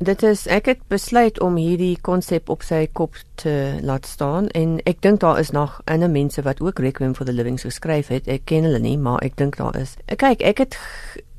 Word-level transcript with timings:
Dit 0.00 0.22
is 0.22 0.46
ek 0.46 0.66
het 0.66 0.80
besluit 0.88 1.40
om 1.40 1.56
hierdie 1.56 1.96
konsep 2.04 2.50
op 2.52 2.62
sy 2.62 2.82
kop 2.92 3.16
te 3.40 3.78
laat 3.80 4.06
staan 4.06 4.50
en 4.52 4.76
ek 4.84 5.00
dink 5.00 5.22
daar 5.24 5.40
is 5.40 5.54
nog 5.56 5.80
ander 5.84 6.10
mense 6.10 6.42
wat 6.42 6.60
ook 6.60 6.78
Requiem 6.78 7.14
for 7.14 7.24
the 7.24 7.32
Living 7.32 7.60
geskryf 7.60 8.08
het. 8.12 8.28
Ek 8.28 8.44
ken 8.44 8.68
hulle 8.68 8.80
nie, 8.82 8.98
maar 8.98 9.22
ek 9.24 9.38
dink 9.40 9.56
daar 9.56 9.76
is. 9.80 9.96
Kyk, 10.06 10.44
ek 10.44 10.64
het 10.66 10.76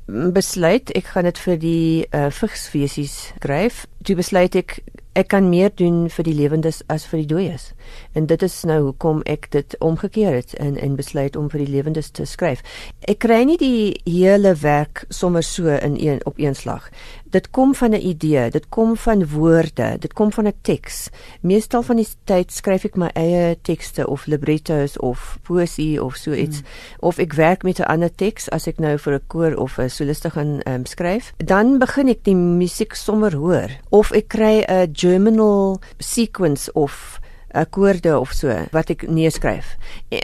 besluit 0.08 0.90
ek 0.96 1.12
gaan 1.12 1.28
dit 1.28 1.38
vir 1.38 1.58
die 1.60 2.06
uh, 2.10 2.28
vigsfeesies 2.32 3.16
skryf. 3.36 3.84
Toe 4.02 4.16
besluit 4.18 4.56
ek 4.56 4.80
ek 5.18 5.32
kan 5.32 5.48
meer 5.50 5.72
doen 5.74 6.06
vir 6.12 6.24
die 6.28 6.34
lewendes 6.36 6.78
as 6.92 7.04
vir 7.10 7.24
die 7.24 7.28
dooies. 7.32 7.72
En 8.14 8.28
dit 8.30 8.42
is 8.46 8.54
nou 8.68 8.78
hoekom 8.84 9.24
ek 9.26 9.48
dit 9.50 9.74
omgekeer 9.82 10.36
het 10.36 10.54
en 10.62 10.76
en 10.78 10.94
besluit 10.96 11.36
om 11.36 11.48
vir 11.50 11.64
die 11.64 11.72
lewendes 11.72 12.12
te 12.14 12.26
skryf. 12.28 12.62
Ek 13.02 13.18
kry 13.26 13.40
nie 13.48 13.58
die 13.58 13.98
hele 14.06 14.54
werk 14.62 15.04
sommer 15.10 15.42
so 15.42 15.74
in 15.74 15.98
een 15.98 16.22
op 16.28 16.38
een 16.38 16.54
slag. 16.54 16.86
Dit 17.30 17.50
kom 17.50 17.74
van 17.74 17.90
'n 17.90 18.06
idee, 18.06 18.50
dit 18.50 18.68
kom 18.68 18.96
van 18.96 19.28
woorde, 19.28 19.96
dit 19.98 20.12
kom 20.12 20.32
van 20.32 20.46
'n 20.46 20.54
teks. 20.62 21.08
Meestal 21.40 21.82
van 21.82 21.96
die 21.96 22.08
tyd 22.24 22.52
skryf 22.52 22.84
ek 22.84 22.96
my 22.96 23.10
eie 23.14 23.58
tekste 23.62 24.06
of 24.06 24.26
librettos 24.26 24.98
of 24.98 25.38
poesie 25.42 26.04
of 26.04 26.16
so 26.16 26.32
iets 26.32 26.60
mm. 26.60 26.66
of 26.98 27.18
ek 27.18 27.32
werk 27.32 27.62
met 27.62 27.78
'n 27.78 27.82
ander 27.82 28.14
teks 28.14 28.50
as 28.50 28.66
ek 28.66 28.78
nou 28.78 28.98
vir 28.98 29.14
'n 29.14 29.26
koor 29.26 29.54
of 29.54 29.78
'n 29.78 29.90
soliste 29.90 30.30
gaan 30.30 30.60
um, 30.66 30.86
skryf. 30.86 31.32
Dan 31.36 31.78
begin 31.78 32.08
ek 32.08 32.24
die 32.24 32.36
musiek 32.36 32.94
sommer 32.94 33.34
hoor 33.34 33.70
of 33.88 34.12
ek 34.12 34.28
kry 34.28 34.64
'n 34.68 34.88
germinal 34.92 35.80
sequence 35.98 36.72
of 36.72 37.20
akkoorde 37.50 38.18
of 38.18 38.32
so 38.32 38.52
wat 38.72 38.90
ek 38.90 39.06
neerskryf 39.08 39.76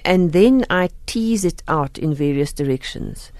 and 0.04 0.32
then 0.32 0.64
i 0.68 0.88
tease 1.09 1.46
it 1.46 1.62
out 1.66 1.98
in 1.98 2.14
various 2.14 2.52
directions 2.52 3.30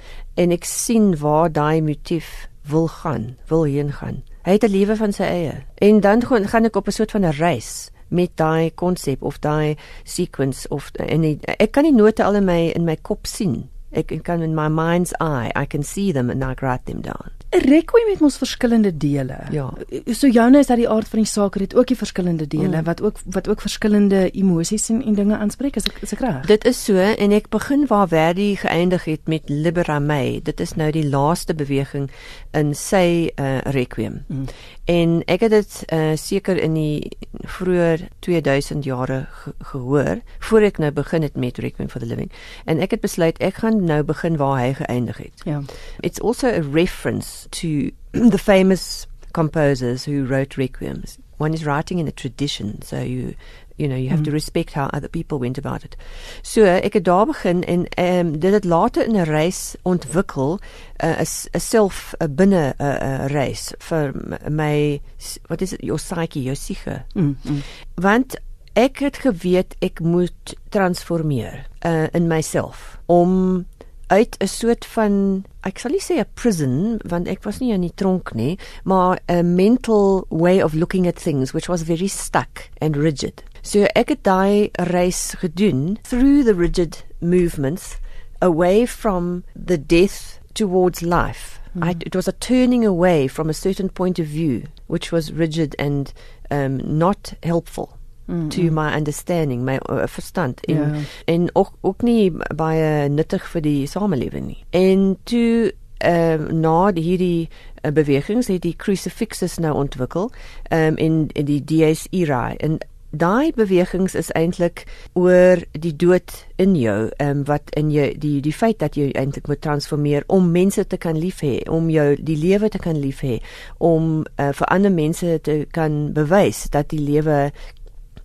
en 0.41 0.55
ek 0.55 0.65
sien 0.65 1.13
waar 1.21 1.53
daai 1.53 1.83
motief 1.85 2.49
wil 2.67 2.89
gaan 2.89 3.37
wil 3.47 3.65
heen 3.65 3.93
gaan. 3.93 4.23
Hy 4.43 4.53
het 4.53 4.65
'n 4.65 4.71
lewe 4.71 4.97
van 4.97 5.13
sy 5.13 5.23
eie. 5.23 5.65
En 5.75 6.01
dan 6.01 6.27
gaan, 6.27 6.49
gaan 6.49 6.65
ek 6.65 6.77
op 6.77 6.87
'n 6.87 6.91
soort 6.91 7.11
van 7.11 7.25
'n 7.25 7.31
reis 7.31 7.91
met 8.09 8.31
daai 8.35 8.71
konsep 8.75 9.23
of 9.23 9.39
daai 9.39 9.77
sequence 10.03 10.69
of 10.69 10.91
en 10.91 11.25
ek 11.59 11.73
kan 11.73 11.83
die 11.83 11.95
note 11.95 12.25
al 12.25 12.35
in 12.35 12.45
my 12.45 12.71
in 12.75 12.85
my 12.85 12.97
kop 13.03 13.27
sien 13.27 13.71
ek 13.95 14.13
kan 14.23 14.43
in 14.43 14.55
my 14.55 14.69
mind's 14.69 15.15
eye 15.21 15.51
i 15.55 15.67
can 15.67 15.83
see 15.83 16.13
them 16.13 16.31
and 16.31 16.45
i 16.45 16.55
write 16.61 16.85
them 16.85 17.01
down 17.01 17.31
'n 17.55 17.69
requiem 17.69 18.09
het 18.11 18.21
mos 18.21 18.37
verskillende 18.37 18.97
dele. 18.97 19.37
Ja. 19.51 19.73
So 20.07 20.27
joune 20.27 20.59
is 20.59 20.67
dat 20.67 20.77
die 20.77 20.89
aard 20.89 21.09
van 21.09 21.19
die 21.19 21.29
saak 21.29 21.55
het 21.55 21.75
ook 21.75 21.87
die 21.87 21.97
verskillende 21.97 22.47
dele 22.47 22.81
mm. 22.81 22.85
wat 22.85 23.03
ook 23.03 23.19
wat 23.25 23.49
ook 23.49 23.61
verskillende 23.61 24.31
emosies 24.31 24.89
en, 24.89 25.05
en 25.05 25.15
dinge 25.15 25.37
aanspreek. 25.37 25.77
Is 25.77 25.87
ek 25.87 26.01
is 26.03 26.13
ek 26.13 26.25
reg? 26.25 26.47
Dit 26.47 26.65
is 26.65 26.85
so 26.85 26.99
en 26.99 27.33
ek 27.33 27.49
begin 27.55 27.87
waar 27.87 28.09
Verdi 28.09 28.57
geëindig 28.57 29.05
het 29.05 29.29
met 29.31 29.49
Libera 29.49 29.99
Me. 29.99 30.41
Dit 30.43 30.61
is 30.61 30.75
nou 30.75 30.91
die 30.91 31.07
laaste 31.07 31.55
beweging 31.55 32.11
in 32.51 32.75
sy 32.75 33.31
uh, 33.39 33.61
requiem. 33.77 34.25
Mm. 34.27 34.49
En 34.91 35.23
ek 35.31 35.47
het 35.47 35.55
dit 35.55 35.79
uh, 35.95 36.13
seker 36.19 36.59
in 36.59 36.75
die 36.75 37.13
vroeë 37.47 38.11
2000 38.27 38.85
jare 38.85 39.25
ge 39.31 39.53
gehoor 39.71 40.21
voor 40.49 40.67
ek 40.67 40.79
nou 40.83 40.91
begin 40.93 41.23
het 41.23 41.37
met 41.37 41.59
Requiem 41.59 41.89
for 41.89 42.03
the 42.03 42.07
Living. 42.07 42.33
En 42.65 42.83
ek 42.83 42.97
het 42.97 43.01
besluit 43.05 43.39
ek 43.39 43.63
gaan 43.63 43.84
nou 43.85 44.03
begin 44.03 44.37
waar 44.37 44.59
hy 44.61 44.73
geëindig 44.75 45.17
het. 45.17 45.43
Ja. 45.45 45.63
It's 46.01 46.21
also 46.21 46.49
a 46.49 46.63
reference 46.63 47.47
to 47.51 47.91
the 48.35 48.39
famous 48.39 49.07
composers 49.33 50.05
who 50.05 50.25
wrote 50.25 50.57
requiems. 50.57 51.19
One 51.37 51.53
is 51.53 51.65
writing 51.65 51.99
in 51.99 52.07
a 52.07 52.13
tradition, 52.13 52.83
so 52.83 53.01
you 53.01 53.35
you 53.77 53.89
know 53.89 53.97
you 53.97 54.09
have 54.09 54.21
mm. 54.21 54.25
to 54.25 54.31
respect 54.31 54.73
how 54.73 54.89
other 54.93 55.09
people 55.09 55.39
went 55.39 55.59
about 55.59 55.85
it. 55.85 55.97
So 56.43 56.63
ek 56.65 56.93
het 56.93 57.05
daar 57.05 57.27
begin 57.27 57.65
en 57.65 57.87
ehm 57.89 58.27
um, 58.27 58.39
dit 58.39 58.53
het 58.53 58.65
later 58.65 59.07
in 59.07 59.17
'n 59.17 59.27
reis 59.27 59.75
ontwikkel 59.83 60.61
'n 61.03 61.07
uh, 61.07 61.21
'n 61.53 61.61
self 61.61 62.15
'n 62.19 62.35
binne 62.35 62.75
'n 62.79 62.83
uh, 62.83 63.27
reis 63.27 63.73
vir 63.79 64.15
my 64.49 65.01
wat 65.47 65.61
is 65.61 65.71
dit 65.71 65.81
jou 65.81 65.97
psyche, 65.97 66.43
jou 66.43 66.55
siege. 66.55 67.05
Mm, 67.15 67.37
mm. 67.43 67.63
Want 67.95 68.37
ek 68.73 68.99
het 68.99 69.17
geweet 69.17 69.75
ek 69.79 70.01
moet 70.01 70.55
transformeer 70.69 71.67
uh, 71.87 72.07
in 72.13 72.27
myself 72.27 72.99
om 73.07 73.67
uit 74.07 74.37
'n 74.41 74.47
soort 74.47 74.85
van 74.85 75.45
ek 75.63 75.79
sal 75.79 75.91
nie 75.91 76.01
sê 76.01 76.19
'n 76.19 76.27
prison 76.35 77.01
want 77.05 77.29
ek 77.29 77.45
was 77.45 77.59
nie 77.61 77.73
in 77.73 77.81
die 77.81 77.95
tronk 77.95 78.35
nie, 78.35 78.59
maar 78.85 79.19
'n 79.29 79.55
mental 79.55 80.27
way 80.29 80.63
of 80.63 80.75
looking 80.75 81.07
at 81.07 81.17
things 81.17 81.53
which 81.53 81.69
was 81.69 81.83
very 81.83 82.09
stuck 82.09 82.71
and 82.81 82.97
rigid. 82.97 83.43
So 83.63 83.87
ek 83.95 84.09
het 84.09 84.23
daai 84.23 84.71
reis 84.73 85.35
gedoen 85.39 85.99
through 86.03 86.45
the 86.45 86.55
rigid 86.55 87.05
movements 87.21 87.97
away 88.41 88.87
from 88.87 89.45
the 89.57 89.79
death 89.79 90.39
towards 90.53 91.01
life. 91.01 91.61
Mm. 91.75 91.85
I, 91.85 91.97
it 92.05 92.15
was 92.15 92.29
a 92.29 92.33
turning 92.33 92.85
away 92.85 93.27
from 93.29 93.49
a 93.49 93.55
certain 93.55 93.89
point 93.89 94.19
of 94.19 94.27
view 94.27 94.65
which 94.87 95.11
was 95.11 95.33
rigid 95.33 95.75
and 95.79 96.13
um, 96.51 96.81
not 96.99 97.35
helpful. 97.43 97.99
Mm, 98.27 98.49
to 98.51 98.61
mm. 98.61 98.73
my 98.73 98.97
understanding 98.97 99.65
my 99.65 99.79
uh, 99.91 100.07
verstand 100.07 100.61
en 100.65 100.75
yeah. 100.75 101.03
en 101.25 101.51
ook 101.53 101.73
ook 101.81 102.03
nie 102.03 102.33
baie 102.57 103.09
nuttig 103.09 103.45
vir 103.53 103.61
die 103.61 103.87
samelewing 103.87 104.47
nie. 104.47 104.65
En 104.71 105.19
toe 105.29 105.73
ehm 105.99 106.41
uh, 106.41 106.53
na 106.53 106.93
die 106.93 107.05
hierdie 107.05 107.49
uh, 107.83 107.93
bewegings 107.93 108.47
het 108.47 108.63
die 108.63 108.77
crucifixus 108.77 109.59
nou 109.59 109.75
ontwikkel 109.75 110.31
ehm 110.69 110.87
um, 110.87 110.97
in, 110.97 111.29
in 111.33 111.45
die 111.45 111.61
dies 111.65 112.07
irae 112.11 112.57
en 112.57 112.79
daai 113.15 113.53
bewegings 113.53 114.15
is 114.15 114.31
eintlik 114.35 114.85
oor 115.13 115.63
die 115.73 115.95
dood 115.97 116.35
in 116.57 116.75
jou 116.77 117.11
ehm 117.17 117.31
um, 117.31 117.45
wat 117.45 117.71
in 117.79 117.91
jou 117.91 118.09
die 118.19 118.41
die 118.43 118.53
feit 118.53 118.79
dat 118.79 118.97
jy 118.99 119.11
eintlik 119.13 119.49
moet 119.49 119.61
transformeer 119.61 120.25
om 120.27 120.51
mense 120.51 120.87
te 120.87 120.97
kan 120.97 121.19
lief 121.19 121.41
hê 121.45 121.61
om 121.71 121.91
jou 121.91 122.17
die 122.19 122.37
lewe 122.37 122.69
te 122.69 122.79
kan 122.79 122.99
lief 123.01 123.23
hê 123.23 123.39
om 123.79 124.25
uh, 124.41 124.51
vir 124.53 124.69
ander 124.69 124.93
mense 124.93 125.39
te 125.43 125.65
kan 125.71 126.13
bewys 126.13 126.67
dat 126.71 126.91
die 126.91 127.01
lewe 127.01 127.53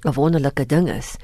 'n 0.02 0.14
wonderlike 0.14 0.66
ding 0.66 0.90
is. 0.90 1.16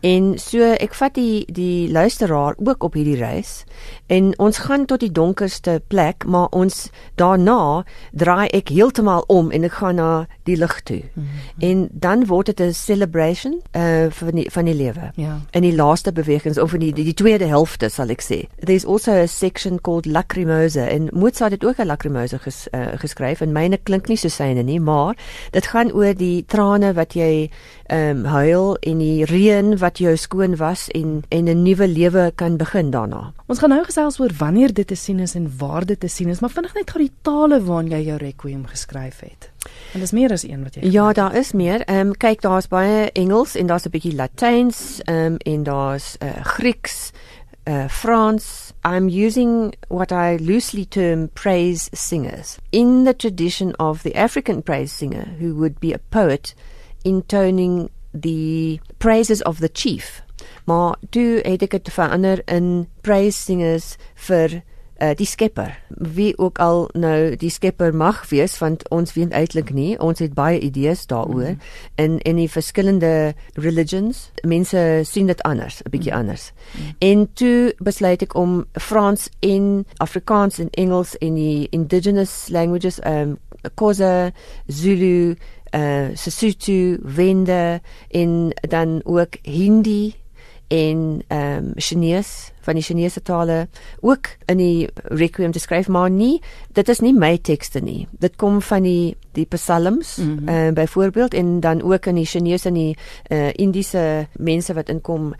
En 0.00 0.38
so 0.38 0.62
ek 0.62 0.94
vat 0.94 1.14
die 1.14 1.46
die 1.52 1.90
luisteraar 1.90 2.54
ook 2.56 2.82
op 2.82 2.94
hierdie 2.94 3.16
reis 3.16 3.64
en 4.06 4.38
ons 4.38 4.58
gaan 4.58 4.84
tot 4.86 5.00
die 5.00 5.12
donkerste 5.12 5.82
plek, 5.86 6.24
maar 6.24 6.48
ons 6.48 6.90
daarna 7.14 7.84
draai 8.12 8.46
ek 8.48 8.68
heeltemal 8.68 9.24
om 9.26 9.50
en 9.50 9.64
ek 9.64 9.72
gaan 9.72 9.94
na 9.94 10.26
die 10.44 10.56
lig 10.56 10.80
toe. 10.82 11.02
Mm 11.14 11.22
-hmm. 11.22 11.68
En 11.70 11.88
dan 11.92 12.26
word 12.26 12.46
dit 12.46 12.60
'n 12.60 12.72
celebration 12.72 13.60
uh 13.76 14.06
van 14.10 14.30
die 14.30 14.50
van 14.50 14.64
die 14.64 14.74
lewe. 14.74 15.10
Ja. 15.14 15.40
In 15.50 15.62
die 15.62 15.74
laaste 15.74 16.12
bewegings 16.12 16.58
of 16.58 16.72
in 16.72 16.80
die 16.80 16.92
die, 16.92 17.04
die 17.04 17.14
tweede 17.14 17.46
helfte 17.46 17.88
sal 17.88 18.08
ek 18.08 18.22
sê. 18.22 18.46
There's 18.64 18.86
also 18.86 19.12
a 19.12 19.26
section 19.26 19.80
called 19.80 20.06
Lacrimosa 20.06 20.86
en 20.86 21.08
Mozart 21.12 21.52
het 21.52 21.64
ook 21.64 21.78
'n 21.78 21.86
Lacrimosa 21.86 22.36
ges, 22.36 22.68
uh, 22.70 22.86
geskryf 22.94 23.40
en 23.40 23.52
myne 23.52 23.78
klink 23.82 24.08
nie 24.08 24.16
so 24.16 24.28
syne 24.28 24.62
nie, 24.62 24.80
maar 24.80 25.16
dit 25.50 25.66
gaan 25.66 25.92
oor 25.92 26.14
die 26.14 26.44
trane 26.46 26.92
wat 26.92 27.12
jy 27.12 27.50
ehm 27.86 28.19
um, 28.20 28.30
huil 28.30 28.76
en 28.80 28.98
die 28.98 29.24
reën 29.24 29.76
wat 29.80 29.98
jou 29.98 30.16
skoon 30.16 30.56
was 30.56 30.88
en 30.96 31.22
en 31.28 31.44
'n 31.48 31.62
nuwe 31.62 31.88
lewe 31.88 32.32
kan 32.34 32.56
begin 32.56 32.90
daarna. 32.90 33.32
Ons 33.46 33.58
gaan 33.58 33.70
nou 33.70 33.84
gesels 33.84 34.20
oor 34.20 34.30
wanneer 34.38 34.72
dit 34.72 34.86
te 34.86 34.94
sien 34.94 35.18
is 35.20 35.34
en 35.34 35.52
waar 35.58 35.86
dit 35.86 36.00
te 36.00 36.08
sien 36.08 36.28
is, 36.28 36.40
maar 36.40 36.50
vinnig 36.50 36.74
net 36.74 36.90
gou 36.90 37.02
die 37.02 37.12
tale 37.22 37.62
waarin 37.62 37.90
jy 37.90 38.04
jou 38.04 38.16
requiem 38.16 38.66
geskryf 38.66 39.20
het. 39.20 39.50
En 39.94 40.00
dis 40.00 40.12
meer 40.12 40.32
as 40.32 40.42
een 40.42 40.62
wat 40.62 40.74
jy 40.74 40.90
Ja, 40.90 41.12
daar 41.12 41.34
is 41.34 41.52
meer. 41.52 41.80
Ehm 41.84 42.06
um, 42.06 42.12
kyk, 42.12 42.40
daar's 42.40 42.68
baie 42.68 43.10
Engels 43.12 43.54
en 43.54 43.66
daar's 43.66 43.86
'n 43.86 43.90
bietjie 43.90 44.14
Latyns, 44.14 45.00
ehm 45.04 45.16
um, 45.16 45.36
en 45.36 45.62
daar's 45.62 46.16
uh, 46.22 46.44
Grieks, 46.44 47.12
uh, 47.68 47.88
Frans. 47.88 48.72
I'm 48.84 49.08
using 49.08 49.74
what 49.88 50.12
I 50.12 50.36
loosely 50.40 50.84
term 50.84 51.28
praise 51.28 51.90
singers 51.92 52.58
in 52.70 53.04
the 53.04 53.14
tradition 53.14 53.74
of 53.76 54.02
the 54.02 54.14
African 54.14 54.62
praise 54.62 54.92
singer 54.92 55.26
who 55.38 55.54
would 55.54 55.78
be 55.80 55.92
a 55.92 55.98
poet 56.10 56.54
intoning 57.04 57.90
the 58.12 58.78
praises 58.98 59.42
of 59.42 59.58
the 59.58 59.70
chief. 59.72 60.22
Maar 60.64 60.96
toe 61.10 61.40
het 61.42 61.62
ek 61.62 61.70
dit 61.70 61.92
verander 61.92 62.42
in 62.46 62.88
praise 63.02 63.38
singers 63.38 63.96
vir 64.14 64.62
uh, 65.02 65.10
die 65.16 65.26
skepper 65.26 65.78
wie 65.88 66.38
ook 66.38 66.58
al 66.58 66.88
nou 66.92 67.36
die 67.36 67.50
skepper 67.50 67.94
mag 67.94 68.22
wees 68.28 68.58
want 68.58 68.84
ons 68.88 69.12
weet 69.16 69.32
eintlik 69.36 69.72
nie 69.74 69.98
ons 70.00 70.20
het 70.20 70.34
baie 70.36 70.60
idees 70.60 71.06
daaroor 71.10 71.54
mm. 71.54 71.60
in 72.04 72.18
in 72.18 72.40
die 72.40 72.50
verskillende 72.50 73.34
religions 73.54 74.28
mense 74.42 74.82
sien 75.08 75.26
dit 75.26 75.42
anders 75.42 75.80
'n 75.82 75.90
bietjie 75.90 76.12
mm. 76.12 76.18
anders 76.18 76.52
mm. 76.52 76.94
en 76.98 77.28
toe 77.34 77.72
besluit 77.78 78.22
ek 78.22 78.34
om 78.34 78.64
Frans 78.72 79.28
en 79.40 79.86
Afrikaans 79.96 80.58
en 80.58 80.70
Engels 80.70 81.16
en 81.18 81.34
die 81.34 81.68
indigenous 81.70 82.48
languages 82.48 83.00
um 83.04 83.38
Khoza 83.74 84.32
Zulu 84.66 85.36
uh 85.74 86.10
Sesotho 86.14 86.98
Venda 87.04 87.80
en 88.08 88.50
dan 88.68 89.00
ook 89.04 89.36
Hindi 89.42 90.14
en 90.70 91.22
ehm 91.26 91.56
um, 91.56 91.72
Chinese 91.74 92.52
van 92.60 92.74
die 92.74 92.82
Chinese 92.82 93.22
tale 93.22 93.68
ook 94.00 94.28
in 94.46 94.56
die 94.56 94.88
requiem 94.94 95.52
te 95.52 95.58
skryf 95.58 95.88
maar 95.88 96.10
nie 96.10 96.40
dit 96.72 96.88
is 96.88 97.00
nie 97.00 97.12
my 97.14 97.38
tekste 97.42 97.80
nie. 97.82 98.06
Dit 98.10 98.36
kom 98.36 98.60
van 98.62 98.86
die 98.86 99.16
die 99.32 99.46
psalms 99.50 100.16
mm 100.16 100.38
-hmm. 100.38 100.48
uh, 100.48 100.72
byvoorbeeld 100.72 101.34
en 101.34 101.60
dan 101.60 101.82
ook 101.82 102.06
in 102.06 102.14
die 102.14 102.26
Chinese 102.26 102.68
en 102.68 102.74
die 102.74 102.96
uh, 103.28 103.50
Indiese 103.52 104.28
mense 104.32 104.74
wat 104.74 104.88
inkom 104.88 105.34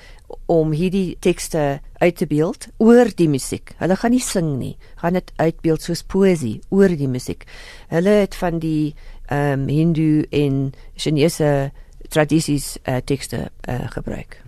om 0.46 0.72
hierdie 0.72 1.16
tekste 1.20 1.80
uit 1.98 2.16
te 2.16 2.26
beeld 2.26 2.66
oor 2.76 3.06
die 3.14 3.28
musiek. 3.28 3.74
Hulle 3.76 3.96
gaan 3.96 4.10
nie 4.10 4.20
sing 4.20 4.58
nie 4.58 4.76
gaan 4.96 5.12
dit 5.12 5.32
uitbeeld 5.36 5.82
soos 5.82 6.02
poesie 6.02 6.60
oor 6.68 6.88
die 6.88 7.08
musiek. 7.08 7.44
Hulle 7.88 8.08
het 8.08 8.34
van 8.34 8.58
die 8.58 8.94
ehm 9.30 9.60
um, 9.60 9.68
Hindu 9.68 10.22
en 10.30 10.72
Chinese 10.94 11.70
tradisies 12.08 12.78
uh, 12.88 12.96
tekste 13.04 13.50
uh, 13.68 13.90
gebruik. 13.90 14.42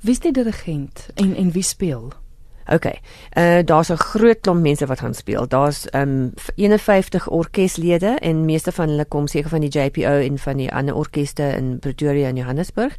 Wie 0.00 0.10
is 0.10 0.20
die 0.20 0.32
dirigent 0.32 1.08
en 1.14 1.34
en 1.36 1.50
wie 1.50 1.62
speel? 1.62 2.12
OK. 2.72 2.84
Uh 3.38 3.58
daar's 3.64 3.88
'n 3.88 3.96
groot 3.96 4.40
klomp 4.40 4.62
mense 4.62 4.86
wat 4.86 5.00
gaan 5.00 5.14
speel. 5.14 5.48
Daar's 5.48 5.86
um 5.92 6.32
51 6.54 7.28
orkeslede 7.28 8.16
en 8.20 8.44
meeste 8.44 8.72
van 8.72 8.88
hulle 8.88 9.04
kom 9.04 9.26
seker 9.26 9.48
van 9.48 9.60
die 9.60 9.70
JPO 9.70 10.20
en 10.20 10.38
van 10.38 10.56
die 10.56 10.72
ander 10.72 10.94
orkeste 10.94 11.42
in 11.56 11.78
Pretoria 11.78 12.28
en 12.28 12.36
Johannesburg. 12.36 12.96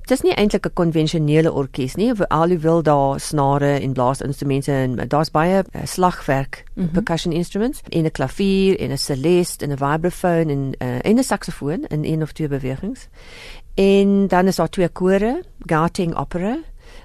Dit 0.00 0.10
is 0.10 0.20
nie 0.20 0.34
eintlik 0.34 0.66
'n 0.66 0.72
konvensionele 0.72 1.52
orkes 1.52 1.94
nie, 1.94 2.12
alhoewel 2.28 2.82
daar 2.82 3.20
snare 3.20 3.80
en 3.80 3.92
blaasinstrumente 3.92 4.72
en 4.72 5.08
daar's 5.08 5.30
baie 5.30 5.64
uh, 5.72 5.80
slagwerk, 5.84 6.64
mm 6.74 6.82
-hmm. 6.82 6.92
percussion 6.92 7.32
instruments, 7.32 7.80
en 7.88 8.04
'n 8.04 8.10
klavier 8.10 8.80
en 8.80 8.90
'n 8.90 8.98
celeste 8.98 9.64
en 9.64 9.70
'n 9.70 9.76
vibrafoon 9.76 10.48
en 10.48 10.72
uh, 10.78 10.98
en 11.02 11.18
'n 11.18 11.22
saksofoon 11.22 11.84
in 11.84 12.04
een 12.04 12.22
of 12.22 12.32
twee 12.32 12.48
bewegings. 12.48 13.08
En 13.74 14.26
dan 14.26 14.46
is 14.46 14.56
daar 14.56 14.68
twee 14.68 14.88
kore, 14.88 15.42
Garting 15.58 16.16
Opera 16.16 16.58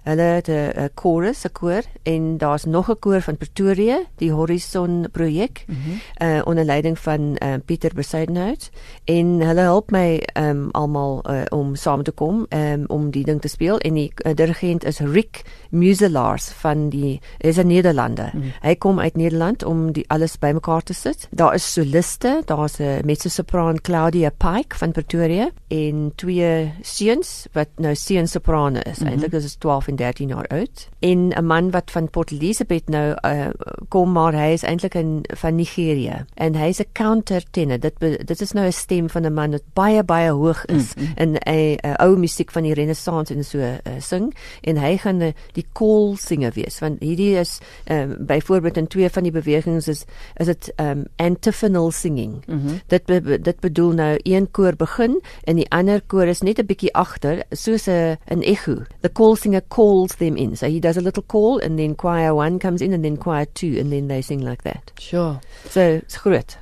Hulle 0.04 0.22
het 0.22 0.48
'n 0.48 0.90
chorus, 0.96 1.46
'n 1.46 1.52
koor 1.52 1.84
en 2.04 2.38
daar's 2.38 2.64
nog 2.64 2.90
'n 2.90 3.00
koor 3.00 3.22
van 3.22 3.38
Pretoria, 3.38 4.00
die 4.16 4.32
Horizon 4.32 5.08
projek, 5.12 5.64
mm 5.68 5.76
-hmm. 5.76 6.28
uh, 6.28 6.42
onder 6.46 6.64
leiding 6.64 7.00
van 7.00 7.20
uh, 7.44 7.54
Pieter 7.66 7.92
Besuidenhout 7.94 8.70
en 9.04 9.26
hulle 9.26 9.62
help 9.62 9.92
my 9.92 10.24
um, 10.38 10.70
almal 10.72 11.24
uh, 11.30 11.42
om 11.50 11.76
saam 11.76 12.04
te 12.04 12.12
kom 12.12 12.46
um, 12.50 12.84
om 12.88 13.12
die 13.12 13.24
ding 13.24 13.42
te 13.42 13.48
speel 13.48 13.78
en 13.78 13.94
die 13.94 14.12
uh, 14.16 14.34
dirigent 14.34 14.86
is 14.86 15.00
Rick 15.00 15.42
Muselaars 15.70 16.50
van 16.50 16.90
die 16.90 17.22
is 17.38 17.58
'n 17.58 17.68
Nederlander. 17.68 18.30
Mm 18.34 18.42
-hmm. 18.42 18.52
Hy 18.62 18.76
kom 18.76 19.00
uit 19.00 19.16
Nederland 19.16 19.64
om 19.64 19.92
die 19.92 20.10
alles 20.10 20.38
bymekaar 20.38 20.82
te 20.82 20.94
sit. 20.94 21.28
Daar 21.32 21.54
is 21.54 21.74
soliste, 21.74 22.42
daar's 22.46 22.80
'n 22.80 23.02
mezzo-sopran 23.06 23.82
Claudia 23.82 24.30
Pike 24.30 24.78
van 24.78 24.92
Pretoria 24.92 25.50
en 25.68 26.12
twee 26.16 26.74
seuns 26.82 27.48
wat 27.52 27.68
nou 27.76 27.96
seun-soprane 27.96 28.82
is. 28.82 29.00
Mm 29.00 29.04
-hmm. 29.04 29.08
Eintlik 29.08 29.34
is 29.34 29.44
dit 29.44 29.60
12 29.60 29.75
en 29.88 29.96
13 29.96 30.28
jaar 30.28 30.48
oud. 30.48 30.90
En 31.00 31.28
'n 31.28 31.46
man 31.46 31.72
wat 31.72 31.92
van 31.92 32.10
Port 32.10 32.32
Elizabeth 32.32 32.88
nou 32.88 33.18
uh, 33.26 33.48
kom 33.88 34.12
maar 34.12 34.34
hy 34.34 34.52
is 34.54 34.64
eintlik 34.64 34.94
in 34.94 35.26
van 35.36 35.56
Nigerië 35.56 36.26
en 36.34 36.56
hy's 36.56 36.80
'n 36.80 36.92
countertenor 36.92 37.80
dit 37.80 38.00
dit 38.28 38.42
is 38.42 38.52
nou 38.52 38.66
'n 38.66 38.72
stem 38.72 39.10
van 39.10 39.26
'n 39.26 39.34
man 39.34 39.52
wat 39.52 39.64
baie 39.74 40.04
baie 40.04 40.32
hoog 40.32 40.66
is. 40.66 40.94
Mm, 40.96 41.04
mm. 41.04 41.12
in 41.16 41.32
'n 41.36 41.96
ou 42.02 42.18
musiek 42.18 42.52
van 42.52 42.64
die 42.64 42.74
renessans 42.74 43.30
en 43.30 43.44
so 43.44 43.58
uh, 43.58 43.78
sing. 44.00 44.34
En 44.62 44.78
hy 44.78 44.98
gaan 44.98 45.22
uh, 45.22 45.32
die 45.54 45.66
kool 45.72 46.16
singer 46.16 46.52
wees. 46.54 46.80
Want 46.80 47.00
hierdie 47.00 47.36
is 47.40 47.60
um, 47.92 48.16
byvoorbeeld 48.20 48.78
in 48.78 48.88
twee 48.88 49.10
van 49.10 49.24
die 49.24 49.32
bewegings 49.32 49.88
is 49.88 50.06
is 50.36 50.46
dit 50.46 50.74
um, 50.76 51.06
antiphonal 51.16 51.92
singing. 51.92 52.44
Mm 52.48 52.62
-hmm. 52.62 52.80
dit 52.88 53.06
be, 53.06 53.42
dit 53.42 53.60
bedoel 53.60 53.92
nou 53.92 54.20
een 54.24 54.52
koor 54.52 54.76
begin 54.76 55.22
en 55.44 55.56
die 55.56 55.70
ander 55.70 56.02
koor 56.02 56.28
is 56.28 56.42
net 56.42 56.60
'n 56.60 56.66
bietjie 56.66 56.94
agter 56.94 57.44
soos 57.52 57.88
'n 57.88 58.18
'n 58.28 58.42
echo. 58.42 58.84
The 59.02 59.12
call 59.12 59.36
singer 59.36 59.62
calls 59.70 60.16
them 60.16 60.38
in. 60.38 60.56
So 60.56 60.70
he 60.70 60.80
does 60.80 60.98
a 60.98 61.02
little 61.02 61.24
call 61.24 61.60
and 61.60 61.78
then 61.78 61.96
choir 61.96 62.34
1 62.34 62.60
comes 62.60 62.82
in 62.82 62.94
and 62.94 63.04
then 63.04 63.18
choir 63.18 63.46
2 63.46 63.78
and 63.80 63.92
then 63.92 64.08
they 64.08 64.22
sing 64.22 64.42
like 64.42 64.64
that. 64.64 64.92
Sure. 65.00 65.42
So 65.66 65.82
it's 65.82 66.18
groot. 66.18 66.58